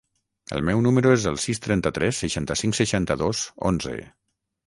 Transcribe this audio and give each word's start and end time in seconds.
El 0.59 0.63
meu 0.69 0.79
número 0.85 1.11
es 1.17 1.25
el 1.31 1.37
sis, 1.43 1.59
trenta-tres, 1.65 2.21
seixanta-cinc, 2.23 2.79
seixanta-dos, 2.79 3.43
onze. 3.73 3.97